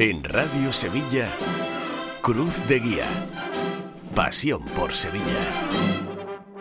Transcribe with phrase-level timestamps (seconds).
[0.00, 1.28] En Radio Sevilla,
[2.20, 3.06] Cruz de Guía.
[4.12, 5.24] Pasión por Sevilla.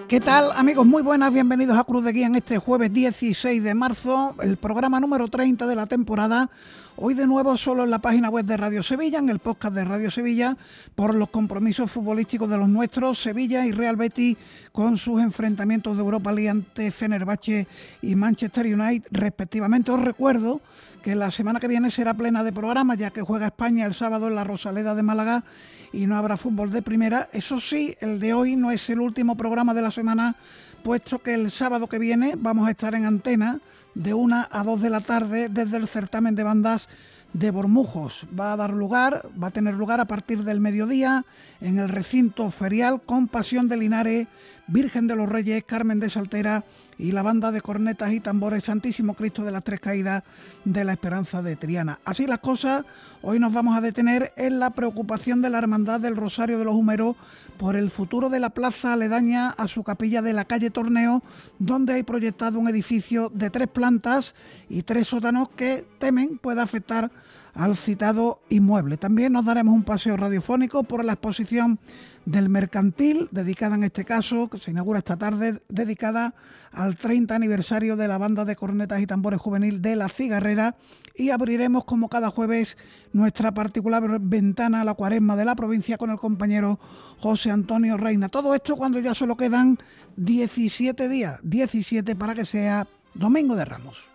[0.08, 0.86] ¿Qué tal amigos?
[0.86, 5.00] Muy buenas, bienvenidos a Cruz de Guía en este jueves 16 de marzo, el programa
[5.00, 6.52] número 30 de la temporada.
[6.96, 9.84] Hoy de nuevo solo en la página web de Radio Sevilla, en el podcast de
[9.84, 10.56] Radio Sevilla,
[10.94, 14.38] por los compromisos futbolísticos de los nuestros, Sevilla y Real Betis
[14.72, 17.68] con sus enfrentamientos de Europa League ante Fenerbahce
[18.04, 19.92] y Manchester United respectivamente.
[19.92, 20.62] Os recuerdo
[21.04, 24.30] que la semana que viene será plena de programa, ya que juega España el sábado
[24.30, 25.44] en la Rosaleda de Málaga
[25.92, 27.30] y no habrá fútbol de primera.
[27.34, 30.38] Eso sí, el de hoy no es el último programa de la semana,
[30.82, 33.60] puesto que el sábado que viene vamos a estar en antena
[33.94, 36.88] de una a dos de la tarde desde el certamen de bandas
[37.34, 38.26] de Bormujos.
[38.40, 41.26] Va a dar lugar, va a tener lugar a partir del mediodía
[41.60, 44.28] en el recinto ferial con Pasión de Linares,
[44.68, 46.64] Virgen de los Reyes, Carmen de Saltera
[46.98, 50.24] y la banda de cornetas y tambores Santísimo Cristo de las Tres Caídas
[50.64, 52.00] de la Esperanza de Triana.
[52.06, 52.86] Así las cosas,
[53.22, 56.76] hoy nos vamos a detener en la preocupación de la Hermandad del Rosario de los
[56.76, 57.16] Humeros
[57.58, 61.24] por el futuro de la plaza aledaña a su capilla de la calle Torneo,
[61.60, 64.36] donde hay proyectado un edificio de tres plantas
[64.70, 67.12] y tres sótanos que temen pueda afectar
[67.54, 68.98] al citado inmueble.
[68.98, 71.80] También nos daremos un paseo radiofónico por la exposición
[72.26, 76.36] del mercantil, dedicada en este caso, que se inaugura esta tarde, dedicada
[76.72, 80.76] al 30 aniversario de la banda de cornetas y tambores juvenil de La Cigarrera
[81.16, 82.78] y abriremos como cada jueves
[83.12, 86.80] nuestra particular ventana a la cuaresma de la provincia con el compañero
[87.20, 88.30] José Antonio Reina.
[88.30, 89.78] Todo esto cuando ya solo quedan
[90.16, 94.10] 17 días, 17 para que sea Domingo de Ramos.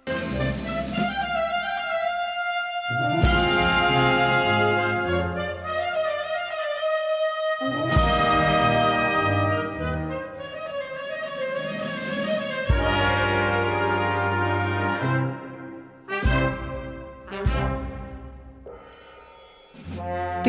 [2.91, 3.38] Thank you.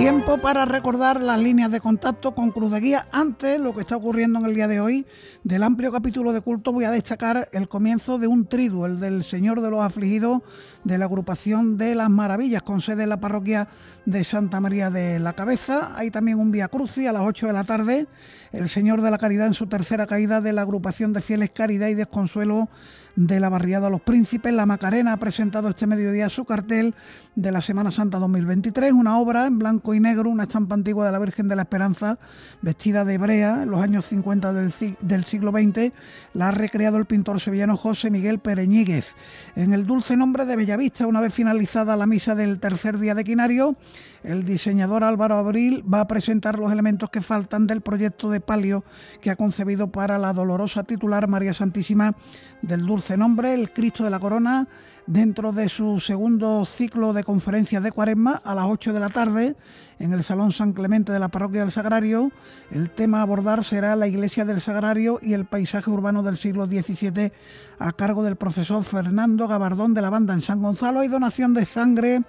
[0.10, 3.08] Tiempo para recordar las líneas de contacto con Cruz de Guía.
[3.12, 5.06] Antes, lo que está ocurriendo en el día de hoy,
[5.44, 9.24] del amplio capítulo de culto, voy a destacar el comienzo de un triduo, el del
[9.24, 10.42] Señor de los Afligidos
[10.84, 13.68] de la agrupación de las Maravillas, con sede en la parroquia
[14.08, 15.92] de Santa María de la Cabeza.
[15.96, 18.08] Hay también un Vía Cruci a las 8 de la tarde,
[18.52, 21.88] el Señor de la Caridad en su tercera caída de la agrupación de fieles Caridad
[21.88, 22.68] y Desconsuelo
[23.16, 24.54] de la barriada Los Príncipes.
[24.54, 26.96] La Macarena ha presentado este mediodía su cartel
[27.36, 31.12] de la Semana Santa 2023, una obra en blanco y negro, una estampa antigua de
[31.12, 32.18] la Virgen de la Esperanza,
[32.62, 35.94] vestida de hebrea en los años 50 del, del siglo XX.
[36.34, 39.16] La ha recreado el pintor sevillano José Miguel Pereñíguez.
[39.56, 43.24] En el dulce nombre de Bellavista, una vez finalizada la misa del tercer día de
[43.24, 43.76] Quinario,
[44.24, 48.84] el diseñador Álvaro Abril va a presentar los elementos que faltan del proyecto de palio
[49.22, 52.16] que ha concebido para la dolorosa titular María Santísima
[52.62, 54.68] del Dulce Nombre, el Cristo de la Corona,
[55.10, 59.56] dentro de su segundo ciclo de conferencias de cuaresma a las 8 de la tarde
[59.98, 62.32] en el Salón San Clemente de la Parroquia del Sagrario.
[62.70, 66.68] El tema a abordar será la Iglesia del Sagrario y el paisaje urbano del siglo
[66.68, 67.32] XVII
[67.80, 71.00] a cargo del profesor Fernando Gabardón de la banda en San Gonzalo.
[71.00, 72.22] Hay donación de sangre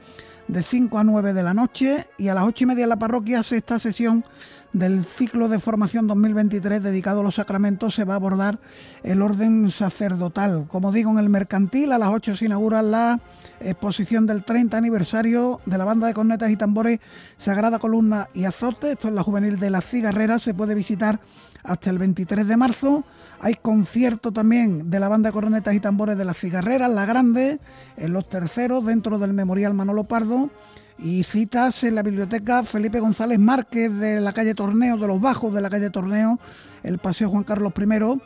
[0.52, 2.98] de 5 a 9 de la noche y a las 8 y media en la
[2.98, 4.24] parroquia sexta sesión
[4.72, 8.58] del ciclo de formación 2023 dedicado a los sacramentos se va a abordar
[9.04, 10.66] el orden sacerdotal.
[10.66, 13.20] Como digo, en el mercantil a las 8 se inaugura la
[13.60, 16.98] exposición del 30 aniversario de la banda de cornetas y tambores
[17.38, 18.92] Sagrada Columna y Azote.
[18.92, 21.20] Esto es la juvenil de la Cigarrera, se puede visitar
[21.62, 23.04] hasta el 23 de marzo.
[23.42, 27.58] Hay concierto también de la banda de cornetas y tambores de las Cigarreras, La Grande,
[27.96, 30.50] en los terceros, dentro del Memorial Manolo Pardo.
[30.98, 35.54] Y citas en la biblioteca Felipe González Márquez de la calle Torneo, de los Bajos
[35.54, 36.38] de la calle Torneo,
[36.82, 38.20] el Paseo Juan Carlos I.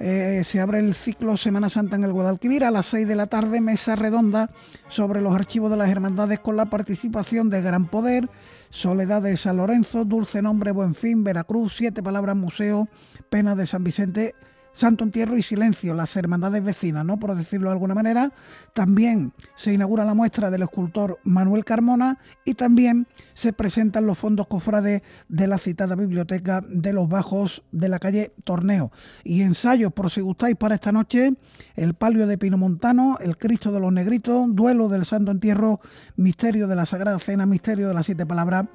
[0.00, 3.26] Eh, se abre el ciclo Semana Santa en el Guadalquivir a las 6 de la
[3.26, 4.50] tarde, mesa redonda
[4.88, 8.28] sobre los archivos de las hermandades con la participación de Gran Poder,
[8.70, 12.88] Soledad de San Lorenzo, Dulce Nombre, Buen Fin, Veracruz, Siete Palabras Museo,
[13.28, 14.34] Pena de San Vicente
[14.74, 17.16] Santo Entierro y Silencio, las hermandades vecinas, ¿no?
[17.16, 18.32] Por decirlo de alguna manera.
[18.74, 24.48] También se inaugura la muestra del escultor Manuel Carmona y también se presentan los fondos
[24.48, 28.90] cofrades de la citada biblioteca de los Bajos de la calle Torneo.
[29.22, 31.34] Y ensayos, por si gustáis, para esta noche,
[31.76, 35.80] el palio de Pino Montano, el Cristo de los Negritos, duelo del Santo Entierro,
[36.16, 38.66] misterio de la Sagrada Cena, misterio de las Siete Palabras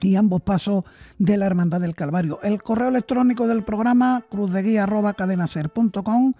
[0.00, 0.84] y ambos pasos
[1.18, 2.40] de la Hermandad del Calvario.
[2.42, 6.34] El correo electrónico del programa cruzdeguía.cadenaser.com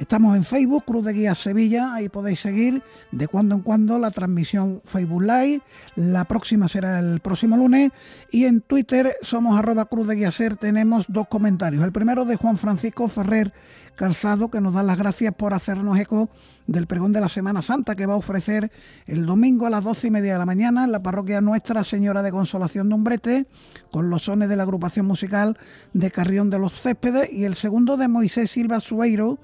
[0.00, 4.10] Estamos en Facebook, Cruz de Guía Sevilla, ahí podéis seguir de cuando en cuando la
[4.10, 5.60] transmisión Facebook Live.
[5.94, 7.92] La próxima será el próximo lunes.
[8.30, 10.56] Y en Twitter somos arroba Cruz Ser.
[10.56, 11.84] Tenemos dos comentarios.
[11.84, 13.52] El primero de Juan Francisco Ferrer
[13.96, 16.28] Calzado, que nos da las gracias por hacernos eco
[16.66, 18.70] del pregón de la Semana Santa que va a ofrecer
[19.06, 22.22] el domingo a las doce y media de la mañana en la parroquia Nuestra Señora
[22.22, 23.46] de Consolación de Umbrete,
[23.90, 25.58] con los sones de la agrupación musical
[25.92, 27.30] de Carrión de los Céspedes.
[27.32, 29.38] Y el segundo de Moisés Silva Sueiro,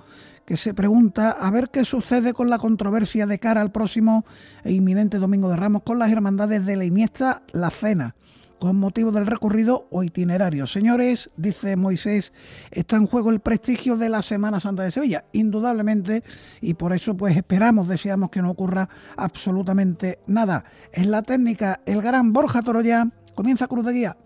[0.45, 4.25] que se pregunta a ver qué sucede con la controversia de cara al próximo
[4.65, 8.15] e inminente Domingo de Ramos con las hermandades de la Iniesta La Cena
[8.59, 10.67] con motivo del recorrido o itinerario.
[10.67, 12.33] Señores, dice Moisés,
[12.71, 16.23] está en juego el prestigio de la Semana Santa de Sevilla, indudablemente,
[16.61, 20.65] y por eso pues esperamos, deseamos que no ocurra absolutamente nada.
[20.93, 24.17] En la técnica, el gran Borja Toroya comienza Cruz de Guía.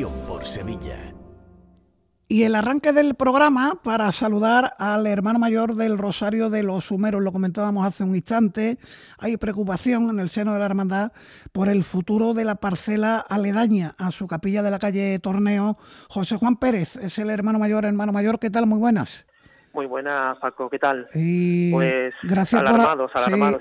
[0.00, 1.12] Por Sevilla.
[2.26, 7.22] Y el arranque del programa para saludar al hermano mayor del Rosario de los Sumeros,
[7.22, 8.78] lo comentábamos hace un instante,
[9.18, 11.12] hay preocupación en el seno de la hermandad
[11.52, 15.76] por el futuro de la parcela aledaña a su capilla de la calle Torneo.
[16.08, 18.66] José Juan Pérez es el hermano mayor, hermano mayor, ¿qué tal?
[18.66, 19.26] Muy buenas.
[19.74, 21.06] Muy buena, Paco, ¿qué tal?
[21.12, 23.10] pues gracias por,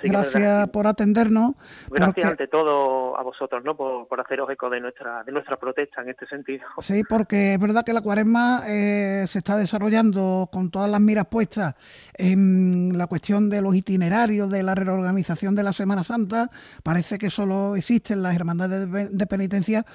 [0.04, 1.54] gracias por atendernos.
[1.90, 3.78] Gracias ante todo a vosotros, ¿no?
[3.78, 6.66] Por, por, haceros eco de nuestra de nuestra protesta en este sentido.
[6.82, 11.28] Sí, porque es verdad que la cuaresma eh, se está desarrollando con todas las miras
[11.28, 11.76] puestas
[12.16, 16.50] en la cuestión de los itinerarios, de la reorganización de la Semana Santa.
[16.84, 19.86] Parece que solo existen las hermandades de, de penitencia,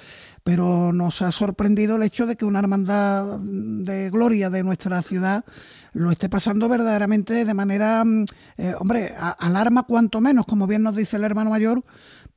[0.43, 5.45] pero nos ha sorprendido el hecho de que una hermandad de gloria de nuestra ciudad
[5.97, 8.25] lo esté pasando verdaderamente de manera, mm,
[8.57, 11.83] eh, hombre, alarma cuanto menos, como bien nos dice el hermano mayor,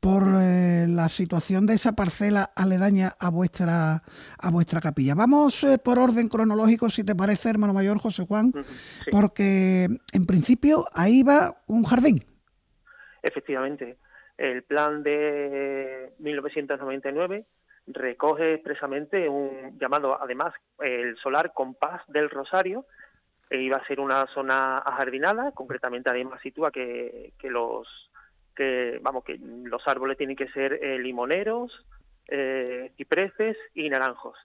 [0.00, 4.02] por eh, la situación de esa parcela aledaña a vuestra
[4.38, 5.14] a vuestra capilla.
[5.14, 8.52] Vamos eh, por orden cronológico, si te parece, hermano mayor José Juan,
[9.10, 12.24] porque en principio ahí va un jardín.
[13.22, 13.98] Efectivamente,
[14.38, 17.44] el plan de 1999
[17.88, 22.86] recoge expresamente un llamado, además, el solar compás del Rosario,
[23.50, 27.86] iba a ser una zona ajardinada, concretamente además sitúa que, que los
[28.54, 31.72] que vamos que los árboles tienen que ser eh, limoneros,
[32.28, 34.36] eh, cipreses y naranjos.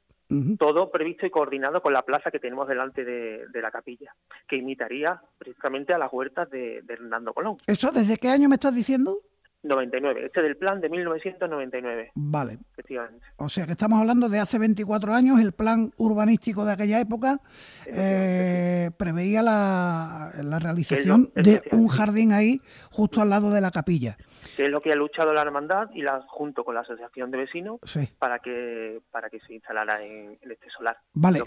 [0.58, 4.16] Todo previsto y coordinado con la plaza que tenemos delante de, la capilla,
[4.48, 7.58] que imitaría precisamente a las huertas de, de Hernando Colón.
[7.68, 9.20] ¿Eso desde qué año me estás diciendo?
[9.66, 12.12] 99, este del plan de 1999.
[12.16, 12.60] Vale.
[12.74, 13.26] Efectivamente.
[13.38, 17.40] O sea que estamos hablando de hace 24 años, el plan urbanístico de aquella época
[17.88, 24.18] eh, preveía la, la realización de un jardín ahí justo al lado de la capilla
[24.56, 27.38] que es lo que ha luchado la hermandad y la junto con la asociación de
[27.38, 27.80] vecinos
[28.20, 30.98] para que para que se instalara en, este solar.
[31.14, 31.42] Vale.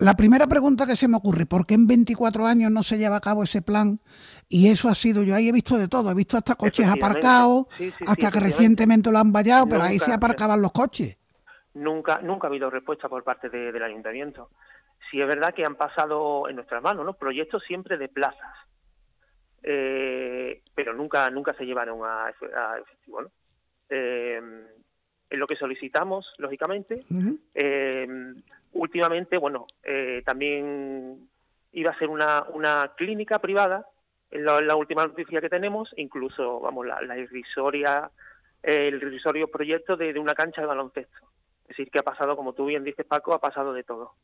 [0.00, 3.16] La, primera pregunta que se me ocurre, ¿por qué en 24 años no se lleva
[3.16, 4.00] a cabo ese plan?
[4.48, 7.47] Y eso ha sido, yo ahí he visto de todo, he visto hasta coches aparcados,
[8.06, 11.16] hasta que recientemente lo han vallado, pero ahí se aparcaban los coches.
[11.74, 14.50] Nunca nunca ha habido respuesta por parte del ayuntamiento.
[15.10, 17.14] Sí es verdad que han pasado en nuestras manos, ¿no?
[17.14, 18.68] Proyectos siempre de plazas
[19.62, 22.30] eh, pero nunca nunca se llevaron a,
[22.80, 23.22] efectivo.
[23.22, 23.30] ¿no?
[23.88, 24.40] Eh,
[25.30, 27.04] lo que solicitamos, lógicamente.
[27.54, 28.06] Eh,
[28.72, 31.28] últimamente, bueno, eh, también
[31.72, 33.86] iba a ser una, una clínica privada,
[34.30, 38.10] en la, última noticia que tenemos, incluso, vamos, la, la irrisoria,
[38.62, 41.18] el irrisorio proyecto de, de una cancha de baloncesto.
[41.62, 44.14] Es decir, que ha pasado, como tú bien dices, Paco, ha pasado de todo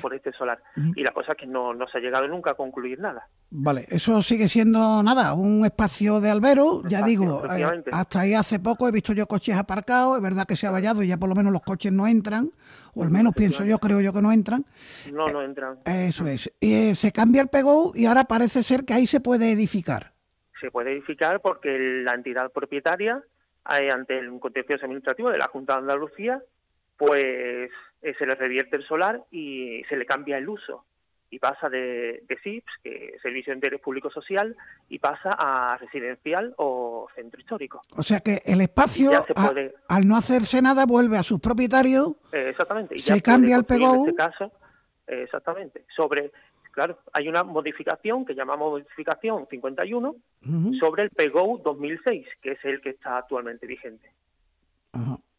[0.00, 0.62] por este solar.
[0.94, 3.28] Y la cosa es que no, no se ha llegado nunca a concluir nada.
[3.50, 8.60] Vale, eso sigue siendo nada, un espacio de albero, ya digo, eh, hasta ahí hace
[8.60, 11.28] poco he visto yo coches aparcados, es verdad que se ha vallado y ya por
[11.28, 12.50] lo menos los coches no entran,
[12.94, 14.64] o al menos pienso yo, creo yo que no entran.
[15.12, 15.78] No, no entran.
[15.84, 16.52] Eh, eso es.
[16.60, 20.12] Eh, se cambia el PEGO y ahora parece ser que ahí se puede edificar.
[20.60, 23.22] Se puede edificar porque la entidad propietaria,
[23.64, 26.40] ante el contencioso administrativo de la Junta de Andalucía,
[26.96, 27.70] pues
[28.02, 30.84] eh, se le revierte el solar y se le cambia el uso
[31.30, 34.56] y pasa de, de SIPS, que es Servicio de Interés Público Social,
[34.88, 37.82] y pasa a residencial o centro histórico.
[37.96, 39.12] O sea que el espacio,
[39.88, 42.16] al no hacerse nada, vuelve a sus propietarios.
[42.32, 42.98] exactamente.
[42.98, 43.94] se cambia el PEGO.
[43.94, 44.52] En este caso,
[45.06, 45.84] exactamente.
[45.94, 46.32] Sobre
[46.72, 50.14] claro, hay una modificación que llamamos modificación 51
[50.78, 54.10] sobre el PEGO 2006, que es el que está actualmente vigente.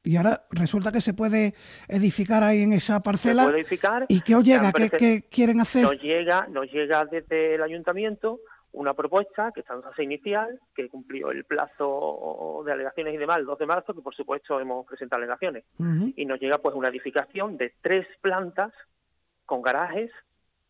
[0.04, 1.54] Y ahora resulta que se puede
[1.88, 3.44] edificar ahí en esa parcela.
[3.44, 4.06] Se puede edificar.
[4.10, 4.72] ¿Y qué os llega?
[4.72, 5.84] ¿Qué, quieren hacer?
[5.84, 8.40] Nos llega, nos llega desde el ayuntamiento
[8.74, 13.40] una propuesta que está en fase inicial, que cumplió el plazo de alegaciones y demás
[13.40, 15.66] el 2 de marzo, que por supuesto hemos presentado alegaciones.
[16.16, 18.72] Y nos llega pues una edificación de tres plantas
[19.46, 20.10] con garajes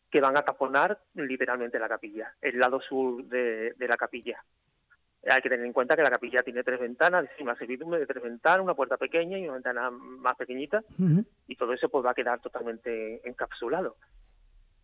[0.09, 4.43] que van a taponar literalmente la capilla, el lado sur de la capilla.
[5.30, 8.24] Hay que tener en cuenta que la capilla tiene tres ventanas, una servidumbre de tres
[8.24, 10.84] ventanas, una puerta pequeña y una ventana más pequeñita,
[11.48, 13.98] y todo eso pues va a quedar totalmente encapsulado,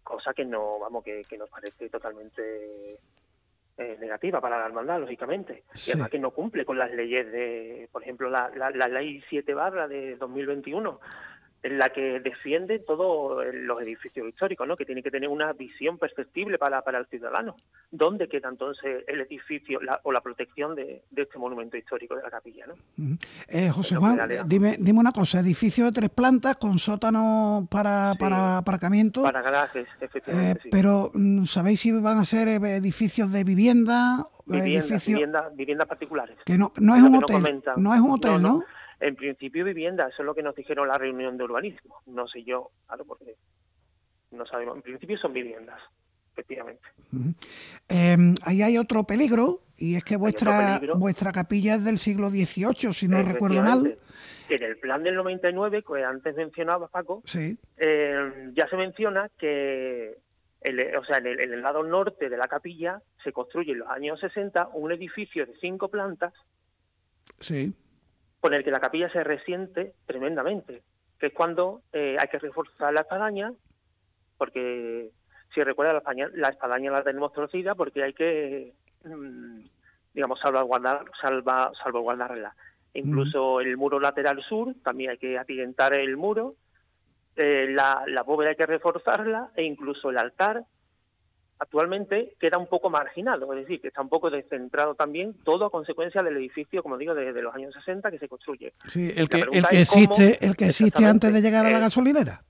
[0.03, 2.99] cosa que no, vamos, que, nos parece totalmente
[3.77, 7.89] eh, negativa para la hermandad, lógicamente, y además que no cumple con las leyes de,
[7.91, 10.99] por ejemplo, la, la, la ley 7 barra de 2021,
[11.63, 14.77] en la que defiende todos los edificios históricos, ¿no?
[14.77, 17.55] que tiene que tener una visión perceptible para, para el ciudadano.
[17.91, 22.65] ¿Dónde queda entonces el edificio o la protección de, este monumento histórico de la capilla?
[22.67, 23.17] ¿no?
[23.47, 28.57] Eh, José Juan, dime, dime una cosa, edificio de tres plantas con sótano para, para
[28.59, 29.23] aparcamiento.
[29.23, 30.67] Para garajes, efectivamente.
[30.67, 34.27] Eh, pero, mm, ¿sabéis si van a ser eh, edificios de vivienda?
[34.45, 36.37] viviendas particulares.
[36.45, 38.63] Que no, no, es, un hotel, no es un hotel, ¿no?
[38.99, 42.01] En principio vivienda, eso es lo que nos dijeron en la reunión de urbanismo.
[42.07, 43.35] No sé yo, claro, porque
[44.31, 44.77] no sabemos.
[44.77, 45.79] En principio son viviendas,
[46.33, 46.81] efectivamente.
[47.87, 52.91] Em, ahí hay otro peligro, y es que vuestra, vuestra capilla es del siglo XVIII,
[52.91, 53.97] si no recuerdo mal.
[54.49, 60.17] En el plan del 99, que antes mencionaba Paco, em, ya se menciona que
[60.61, 63.79] el, o sea, en el, en el, lado norte de la capilla se construye en
[63.79, 66.33] los años 60 un edificio de cinco plantas
[67.39, 67.73] sí
[68.39, 70.83] con el que la capilla se resiente tremendamente,
[71.19, 73.51] que es cuando eh, hay que reforzar la espadaña,
[74.37, 75.09] porque
[75.53, 79.61] si recuerda la espadaña, la espadaña la tenemos torcida porque hay que, mm,
[80.13, 82.55] digamos, salvaguardar, salva, salvaguardarla.
[82.93, 86.55] Incluso el muro lateral sur, también hay que atientar el muro,
[87.35, 90.63] eh, la, la bóveda hay que reforzarla e incluso el altar
[91.59, 95.71] actualmente queda un poco marginado, es decir, que está un poco descentrado también, todo a
[95.71, 98.73] consecuencia del edificio, como digo, de, los años 60 que se construye.
[98.87, 102.43] Sí, el que, el que existe, el que existe antes de llegar a la gasolinera.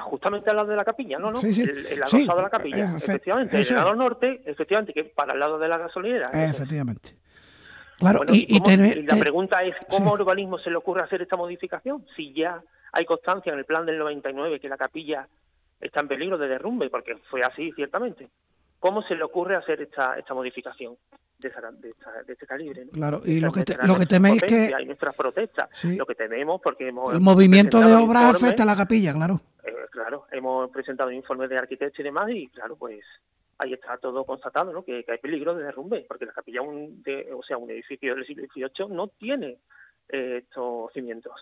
[0.00, 1.30] Justamente al lado de la capilla, ¿no?
[1.30, 1.62] no sí, sí.
[1.62, 3.58] El, lado de la capilla, efectivamente.
[3.58, 6.30] El lado norte, efectivamente, que es para el lado de la gasolinera.
[6.32, 7.16] Efectivamente.
[7.98, 8.46] Claro, y,
[9.02, 12.06] la pregunta es, ¿cómo urbanismo se le ocurre hacer esta modificación?
[12.14, 15.26] Si ya hay constancia en el plan del 99 que la capilla
[15.80, 18.28] está en peligro de derrumbe, porque fue así ciertamente.
[18.78, 20.96] ¿Cómo se le ocurre hacer esta, esta modificación
[21.38, 22.86] de, de, este calibre?
[22.92, 24.72] Claro, y lo que, lo que teméis que...
[24.74, 27.12] Hay nuestras protestas, lo que tememos porque hemos...
[27.12, 29.40] El movimiento de obras afecta a la capilla, claro.
[29.64, 33.00] Eh, claro, hemos presentado informes de arquitectos y demás y claro, pues
[33.58, 34.84] ahí está todo constatado, ¿no?
[34.84, 37.02] Que, hay peligro de derrumbe, porque la capilla, un
[37.34, 39.58] o sea, un edificio del siglo XVIII no tiene
[40.08, 41.34] eh, estos cimientos.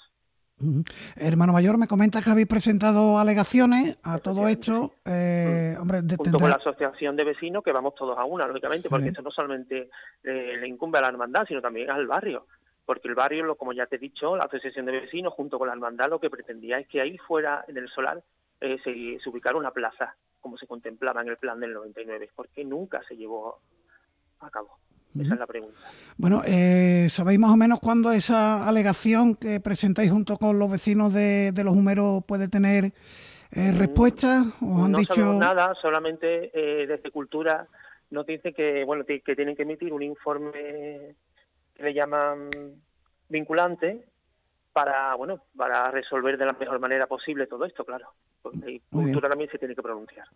[1.17, 4.95] Hermano mayor, me comenta que habéis presentado alegaciones a todo esto.
[5.05, 9.09] Eh, hombre, Junto con la asociación de vecinos, que vamos todos a una, lógicamente, porque
[9.09, 9.91] esto no solamente
[10.25, 12.47] eh, le incumbe a la hermandad, sino también al barrio.
[12.87, 15.75] Porque el barrio, como ya te he dicho, la asociación de vecinos, junto con la
[15.75, 18.23] hermandad, lo que pretendía es que ahí fuera, en el solar,
[18.61, 22.65] eh, se, se ubicara una plaza, como se contemplaba en el plan del 99, porque
[22.65, 23.59] nunca se llevó
[24.41, 24.79] a cabo.
[25.21, 25.79] Esa es la pregunta.
[26.17, 31.13] Bueno, eh, ¿sabéis más o menos cuándo esa alegación que presentáis junto con los vecinos
[31.13, 32.93] de, los Humeros puede tener
[33.53, 34.45] eh, mm, respuesta?
[34.61, 35.15] ¿Os han no dicho...
[35.15, 37.67] sabemos nada, solamente eh, desde Cultura
[38.11, 41.17] nos dicen que, bueno, que tienen que emitir un informe
[41.75, 42.49] que le llaman
[43.29, 44.07] vinculante
[44.77, 48.13] para, bueno, para resolver de la mejor manera posible todo esto, claro.
[48.43, 50.27] Porque Cultura también se tiene que pronunciar.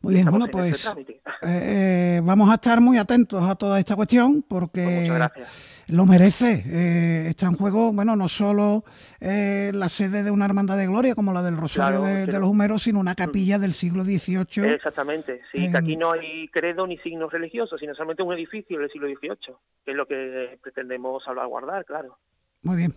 [0.00, 4.42] Muy bien, bueno, pues eh, eh, vamos a estar muy atentos a toda esta cuestión
[4.42, 5.48] porque pues
[5.88, 6.62] lo merece.
[6.68, 8.84] Eh, está en juego, bueno, no solo
[9.20, 13.00] la sede de una hermandad de gloria como la del Rosario de, los Humeros, sino
[13.00, 14.72] una capilla del siglo XVIII.
[14.72, 18.88] Exactamente, sí, que aquí no hay credo ni signos religiosos, sino solamente un edificio del
[18.88, 22.18] siglo XVIII, que es lo que pretendemos salvaguardar, claro.
[22.64, 22.94] Muy bien.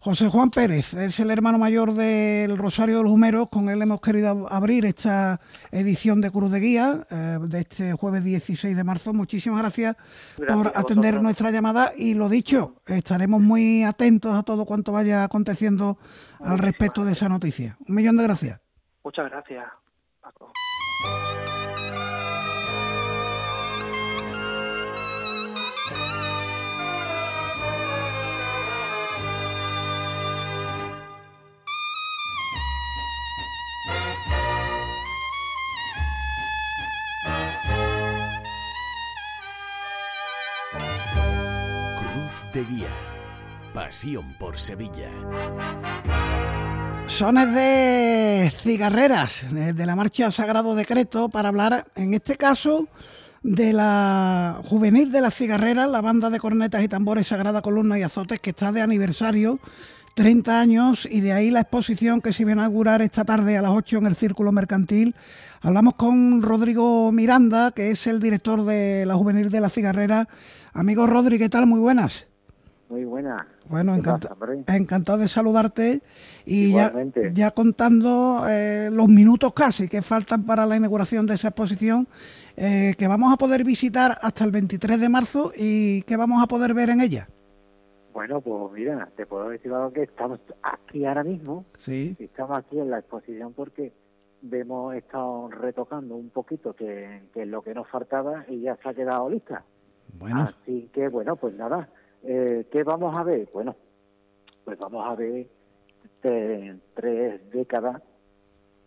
[0.00, 3.48] José Juan Pérez es el hermano mayor del Rosario de los Humeros.
[3.50, 5.38] Con él hemos querido abrir esta
[5.70, 9.12] edición de Cruz de Guía eh, de este jueves 16 de marzo.
[9.12, 9.94] Muchísimas gracias,
[10.36, 15.98] por atender nuestra llamada y lo dicho, estaremos muy atentos a todo cuanto vaya aconteciendo
[16.40, 17.76] al respecto de esa noticia.
[17.86, 18.60] Un millón de gracias.
[19.04, 19.66] Muchas gracias,
[20.20, 20.52] Paco.
[42.52, 42.88] De Guía.
[43.72, 45.10] Pasión por Sevilla.
[47.06, 52.88] Sones de cigarreras, de la marcha Sagrado Decreto, para hablar, en este caso,
[53.42, 58.02] de la juvenil de las cigarreras, la banda de cornetas y tambores Sagrada Columna y
[58.02, 59.58] Azotes, que está de aniversario,
[60.14, 63.62] 30 años, y de ahí la exposición que se va a inaugurar esta tarde a
[63.62, 65.14] las 8 en el Círculo Mercantil.
[65.62, 70.26] Hablamos con Rodrigo Miranda, que es el director de la juvenil de las cigarreras.
[70.74, 71.66] Amigo Rodri, ¿qué tal?
[71.66, 72.26] Muy buenas.
[72.92, 73.46] Muy buena.
[73.70, 76.02] Bueno, encantado de saludarte
[76.44, 76.92] y ya,
[77.32, 82.06] ya, contando eh, los minutos casi que faltan para la inauguración de esa exposición,
[82.54, 86.46] eh, que vamos a poder visitar hasta el 23 de marzo y que vamos a
[86.46, 87.28] poder ver en ella.
[88.12, 91.64] Bueno, pues mira, te puedo decir algo que estamos aquí ahora mismo.
[91.78, 92.14] Sí.
[92.18, 93.94] Estamos aquí en la exposición porque
[94.50, 98.90] hemos estado retocando un poquito que, que es lo que nos faltaba y ya se
[98.90, 99.64] ha quedado lista.
[100.18, 100.42] Bueno.
[100.42, 101.88] Así que bueno, pues nada
[102.24, 103.48] eh, ¿Qué vamos a ver?
[103.52, 103.76] Bueno,
[104.64, 105.46] pues vamos a ver
[106.20, 108.02] tres décadas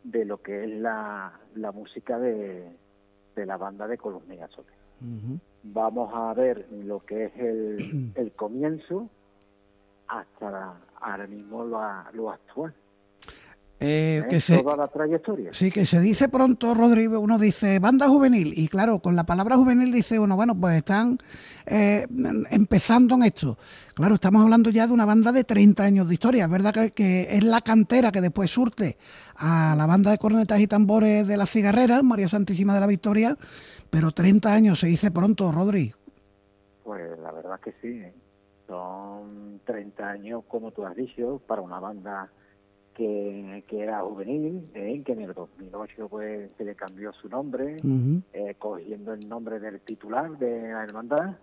[0.04, 2.70] de lo que es la, la música de,
[3.36, 4.40] de la banda de Columna y
[5.64, 9.10] Vamos a ver lo que es el, el comienzo
[10.08, 11.80] hasta ahora mismo lo,
[12.14, 12.74] lo actual.
[13.78, 15.50] Eh, que se, toda la trayectoria.
[15.52, 19.58] Sí, que se dice pronto, Rodrigo, uno dice banda juvenil, y claro, con la palabra
[19.58, 21.18] juvenil dice uno, bueno, pues están
[21.66, 22.08] eh,
[22.52, 23.58] empezando en esto.
[23.94, 27.28] Claro, estamos hablando ya de una banda de 30 años de historia, es verdad que,
[27.30, 28.98] es la cantera que después surte
[29.36, 33.38] a la banda de cornetas y tambores de la cigarrera, María Santísima de la Victoria,
[33.90, 35.94] pero 30 años se dice pronto, Rodri.
[36.86, 38.14] Pues la verdad que sí, ¿eh?
[38.68, 42.30] son 30 años, como tú has dicho, para una banda
[42.96, 47.76] que, era juvenil, eh, que en el 2008 pues se le cambió su nombre,
[48.34, 51.36] eh, cogiendo el nombre del titular de la hermandad.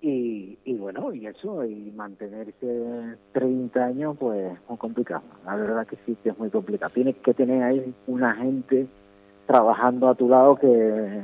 [0.00, 5.22] Y, y bueno, y eso, y mantenerse 30 años, pues muy complicado.
[5.44, 6.92] La verdad que sí que es muy complicado.
[6.92, 8.86] Tienes que tener ahí una gente
[9.46, 11.22] trabajando a tu lado que,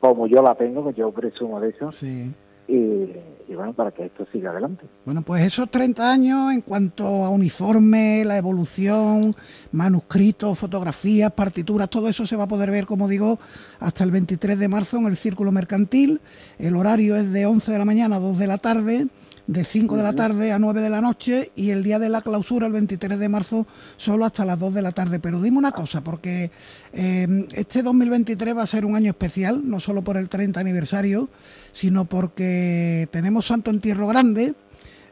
[0.00, 2.34] como yo la tengo, que yo presumo de eso, sí
[2.70, 4.86] y, bueno, para que esto siga adelante.
[5.04, 9.34] Bueno, pues esos 30 años en cuanto a uniforme, la evolución,
[9.72, 13.38] manuscritos, fotografías, partituras, todo eso se va a poder ver, como digo,
[13.80, 16.20] hasta el 23 de marzo en el Círculo Mercantil.
[16.58, 19.08] El horario es de 11 de la mañana a 2 de la tarde
[19.50, 22.22] de 5 de la tarde a 9 de la noche y el día de la
[22.22, 25.18] clausura, el 23 de marzo, solo hasta las 2 de la tarde.
[25.18, 26.52] Pero dime una cosa, porque
[26.92, 31.28] eh, este 2023 va a ser un año especial, no solo por el 30 aniversario,
[31.72, 34.54] sino porque tenemos Santo Entierro Grande.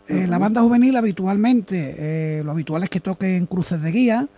[0.07, 4.29] Eh, la banda juvenil habitualmente, eh, lo habitual es que toquen cruces de guía,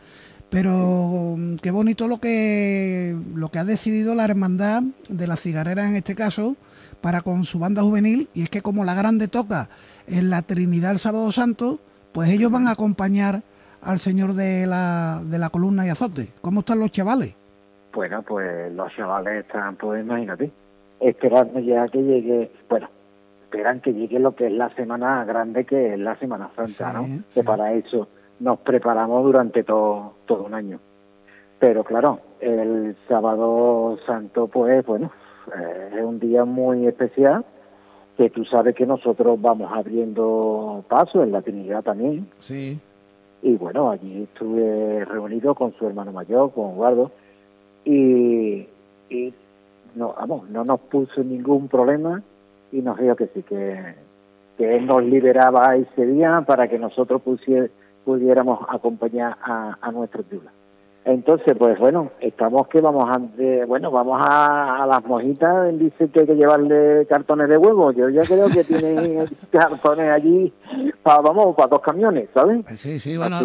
[0.49, 5.87] pero mm, qué bonito lo que, lo que ha decidido la hermandad de la cigarrera
[5.87, 6.57] en este caso,
[7.01, 9.69] para con su banda juvenil y es que como la grande toca
[10.07, 11.79] en la Trinidad el sábado santo,
[12.13, 13.43] pues ellos van a acompañar
[13.83, 16.29] al señor de la, de la columna y azote.
[16.43, 17.35] ¿Cómo están los chavales?
[17.93, 20.51] Bueno, pues los chavales están, pues imagínate,
[21.01, 22.89] esperando ya que llegue, bueno,
[23.45, 27.23] esperan que llegue lo que es la semana grande, que es la Semana Santa, ¿no?
[27.35, 28.07] Que para eso
[28.39, 30.79] nos preparamos durante todo, todo un año.
[31.59, 35.11] Pero claro, el sábado santo, pues bueno,
[35.57, 37.45] eh, es un día muy especial
[38.17, 42.29] que tú sabes que nosotros vamos abriendo paso en la Trinidad también.
[42.39, 42.79] Sí.
[43.43, 47.11] Y bueno, allí estuve reunido con su hermano mayor, con Eduardo,
[47.85, 48.67] y,
[49.09, 49.35] y
[49.95, 52.23] no, vamos, no nos puso ningún problema
[52.71, 53.95] y nos dijo que sí, que,
[54.59, 57.23] que él nos liberaba ese día para que nosotros
[58.05, 60.29] pudiéramos acompañar a, a nuestros
[61.05, 63.19] entonces, pues bueno, estamos que vamos a,
[63.67, 68.23] bueno, vamos a, las mojitas, dice que hay que llevarle cartones de huevo, yo ya
[68.23, 70.53] creo que tiene cartones allí
[71.03, 72.65] para, vamos, para dos camiones, ¿sabes?
[72.77, 73.41] Sí, sí, bueno.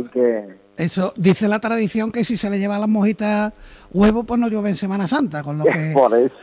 [0.78, 3.54] Eso dice la tradición que si se le lleva a las mojitas
[3.94, 5.94] huevo, pues no llueve en Semana Santa, con lo que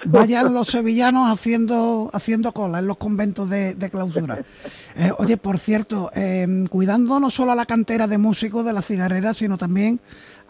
[0.07, 4.39] vayan los sevillanos haciendo haciendo cola en los conventos de, clausura.
[4.97, 8.81] Eh, oye, por cierto, eh, cuidando no solo a la cantera de músicos de la
[8.81, 10.01] cigarrera, sino también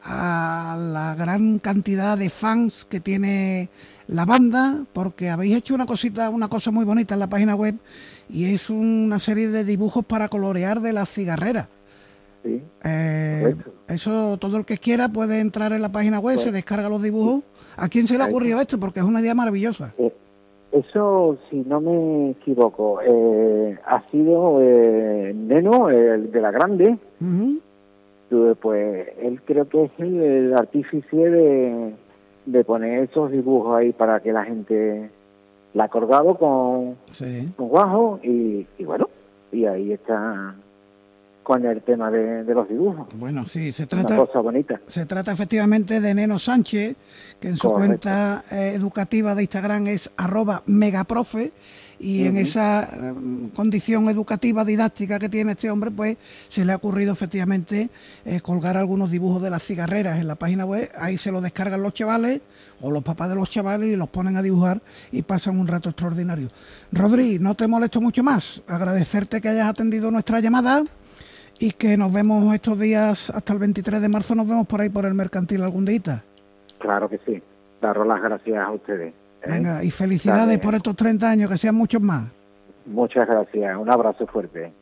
[0.05, 3.69] a la gran cantidad de fans que tiene
[4.09, 7.77] la banda, porque habéis hecho una cosita, una cosa muy bonita en la página web
[8.29, 11.69] y es una serie de dibujos para colorear de las cigarreras.
[12.43, 13.55] Sí, eh,
[13.87, 17.45] eso todo el que quiera puede entrar en la página web, se descarga los dibujos.
[17.77, 18.79] ¿A quién se le ha ocurrido esto?
[18.79, 19.95] Porque es una idea maravillosa.
[19.97, 20.13] Eh,
[20.73, 26.99] eso, si no me equivoco, eh, ha sido Neno, el de la Grande,
[28.61, 31.95] pues él creo que es el, artífice de,
[32.47, 35.11] de poner esos dibujos ahí para que la gente
[35.75, 36.97] la ha colgado con,
[37.57, 39.09] con guajo y, y bueno,
[39.51, 40.55] y ahí está
[41.43, 43.09] con el tema de, los dibujos.
[43.15, 44.15] Bueno, sí, se trata.
[44.15, 44.81] Una cosa bonita.
[44.87, 46.97] Se trata efectivamente de Neno Sánchez,
[47.41, 51.53] que en su cuenta eh, educativa de Instagram es arroba megaprofe,
[52.03, 53.15] y en esa eh,
[53.55, 56.17] condición educativa, didáctica que tiene este hombre, pues
[56.49, 57.91] se le ha ocurrido efectivamente
[58.25, 60.91] eh, colgar algunos dibujos de las cigarreras en la página web.
[60.99, 62.41] Ahí se lo descargan los chavales
[62.81, 65.91] o los papás de los chavales y los ponen a dibujar y pasan un rato
[65.91, 66.49] extraordinario.
[66.91, 68.61] Rodri, no te molesto mucho más.
[68.67, 70.83] Agradecerte que hayas atendido nuestra llamada
[71.59, 74.89] y que nos vemos estos días hasta el 23 de marzo, nos vemos por ahí
[74.89, 76.23] por el mercantil algún día.
[76.79, 77.43] Claro que sí.
[77.81, 79.13] Daros las gracias a ustedes.
[79.43, 79.47] ¿eh?
[79.47, 82.29] Venga, y felicidades por estos 30 años, que sean muchos más.
[82.87, 83.77] Muchas gracias.
[83.77, 84.73] Un abrazo fuerte.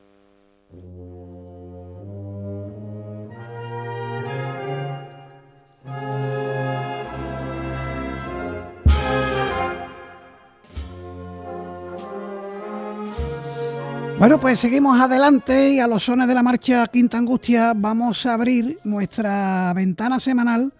[14.21, 18.35] Bueno, pues seguimos adelante y a los sones de la marcha Quinta Angustia vamos a
[18.35, 20.75] abrir nuestra ventana semanal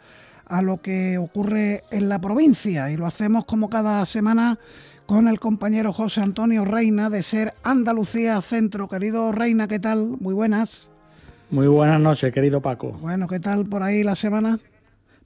[0.44, 4.59] a lo que ocurre en la provincia y lo hacemos como cada semana
[5.07, 8.88] con el compañero José Antonio Reina de Ser Andalucía Centro.
[8.88, 10.18] Querido Reina, ¿qué tal?
[10.20, 10.90] Muy buenas.
[11.50, 12.92] Muy buenas noches, querido Paco.
[13.00, 14.59] Bueno, ¿qué tal por ahí la semana?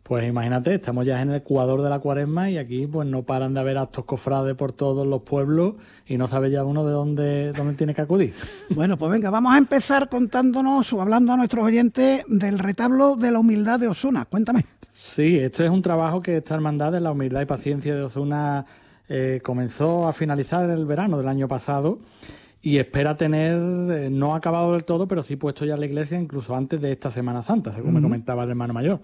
[0.05, 3.55] Pues imagínate, estamos ya en el Ecuador de la cuaresma y aquí pues no paran
[3.55, 7.53] de haber actos cofrades por todos los pueblos y no sabe ya uno de dónde,
[7.53, 8.35] dónde tiene que acudir.
[8.69, 13.31] Bueno, pues venga, vamos a empezar contándonos o hablando a nuestros oyentes del retablo de
[13.31, 14.27] la humildad de Osuna.
[14.27, 14.67] Cuéntame.
[14.93, 18.67] Sí, esto es un trabajo que esta hermandad de la humildad y paciencia de Osuna
[19.09, 21.99] eh, comenzó a finalizar el verano del año pasado
[22.65, 23.57] y espera tener,
[23.93, 27.11] eh, no acabado del todo, pero sí puesto ya la iglesia incluso antes de esta
[27.11, 29.01] Semana Santa, según me comentaba el hermano mayor.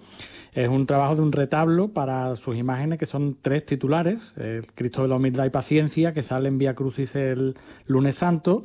[0.52, 5.02] Es un trabajo de un retablo para sus imágenes, que son tres titulares, el Cristo
[5.02, 8.64] de la Humildad y Paciencia, que sale en Vía Crucis el lunes santo,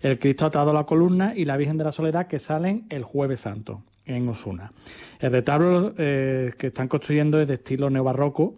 [0.00, 3.04] el Cristo atado a la columna y la Virgen de la Soledad, que salen el
[3.04, 4.72] jueves santo en Osuna.
[5.20, 8.54] El retablo eh, que están construyendo es de estilo neobarroco,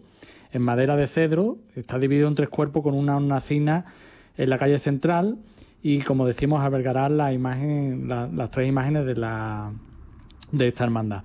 [0.51, 3.85] en madera de cedro, está dividido en tres cuerpos con una hornacina
[4.37, 5.37] en la calle central,
[5.83, 9.71] y como decimos albergará la imagen, las tres imágenes de, la,
[10.51, 11.23] de esta hermandad.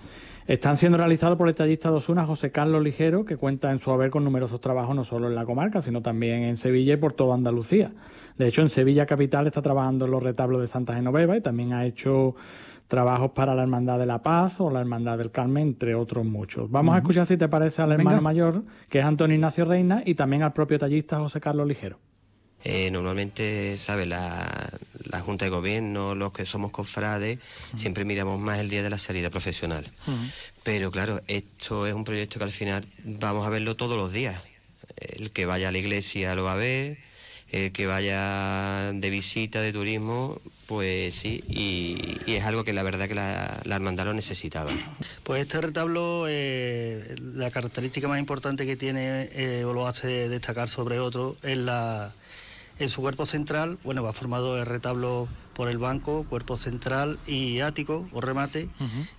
[0.49, 3.91] Están siendo realizados por el tallista de Osuna José Carlos Ligero, que cuenta en su
[3.91, 7.13] haber con numerosos trabajos no solo en la comarca, sino también en Sevilla y por
[7.13, 7.93] toda Andalucía.
[8.39, 11.75] De hecho, en Sevilla capital está trabajando en los retablos de Santa Genoveva y también
[11.75, 12.35] ha hecho
[12.87, 16.71] trabajos para la Hermandad de la Paz o la Hermandad del Carmen, entre otros muchos.
[16.71, 20.15] Vamos a escuchar si te parece al hermano mayor, que es Antonio Ignacio Reina, y
[20.15, 21.99] también al propio tallista José Carlos Ligero.
[22.65, 24.07] Eh, normalmente, ¿sabe?
[24.07, 24.71] La,
[25.25, 27.39] Junta de Gobierno, los que somos cofrades,
[27.77, 29.91] siempre miramos más el día de la salida profesional.
[30.63, 34.41] Pero claro, esto es un proyecto que al final vamos a verlo todos los días.
[34.97, 36.99] El que vaya a la iglesia lo va a ver,
[37.51, 43.09] el que vaya de visita, de turismo, pues sí, y, es algo que la verdad
[43.09, 44.71] que la, hermandad lo necesitaba.
[45.23, 50.69] Pues este retablo, eh, la característica más importante que tiene eh, o lo hace destacar
[50.69, 52.15] sobre otro es la
[52.79, 57.61] en su cuerpo central, bueno, va formado el retablo por el banco, cuerpo central y
[57.61, 58.69] ático o remate,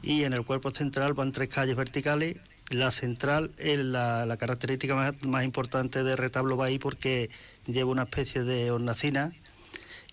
[0.02, 2.38] y en el cuerpo central van tres calles verticales.
[2.70, 7.30] La central es la, característica más, importante del retablo va ahí porque
[7.66, 9.34] lleva una especie de hornacina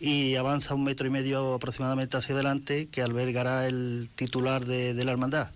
[0.00, 5.12] y avanza un metro y medio aproximadamente hacia adelante que albergará el titular de, la
[5.12, 5.50] hermandad,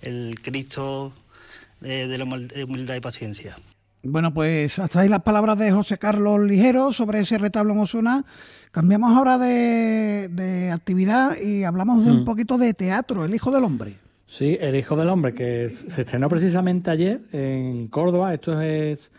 [0.00, 1.12] el Cristo
[1.80, 3.56] de, de la humildad y paciencia.
[4.06, 8.24] Bueno, pues hasta ahí las palabras de José Carlos Ligero sobre ese retablo en Osuna.
[8.70, 12.24] Cambiamos ahora de, actividad y hablamos de un mm.
[12.26, 13.96] poquito de teatro, El Hijo del Hombre.
[14.26, 18.34] Sí, El Hijo del Hombre, que se estrenó precisamente ayer en Córdoba.
[18.34, 19.10] Esto es,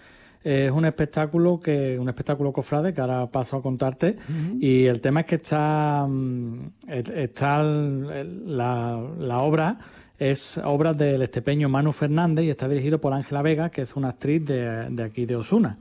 [0.43, 4.17] es un espectáculo que un espectáculo cofrade que ahora paso a contarte.
[4.59, 9.79] Y el tema es que está, mm, está la, la obra
[10.19, 14.09] es obra del estepeño Manu Fernández y está dirigido por Ángela Vega, que es una
[14.09, 15.77] actriz de, aquí de Osuna.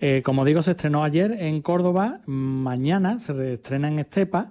[0.00, 4.50] Eh, como digo, se estrenó ayer en Córdoba, mañana se estrena en Estepa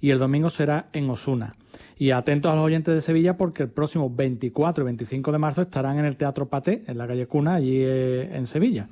[0.00, 1.54] y el domingo será en Osuna.
[2.00, 5.62] Y atentos a los oyentes de Sevilla porque el próximo 24 y 25 de marzo
[5.62, 8.86] estarán en el Teatro Paté, en la calle Cuna, allí eh, en Sevilla.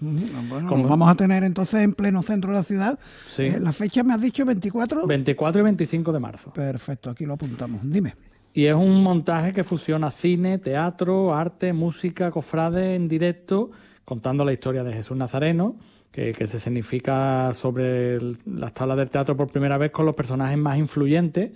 [0.68, 2.98] Como vamos a tener entonces en pleno centro de la ciudad.
[3.38, 5.06] Eh, ¿La fecha me has dicho 24?
[5.06, 6.52] 24 y 25 de marzo.
[6.52, 7.80] Perfecto, aquí lo apuntamos.
[7.84, 8.14] Dime.
[8.56, 13.70] Y es un montaje que fusiona cine, teatro, arte, música, cofrade en directo,
[14.06, 15.76] contando la historia de Jesús Nazareno,
[16.10, 18.16] que, se significa sobre
[18.46, 21.50] las tablas del teatro por primera vez con los personajes más influyentes.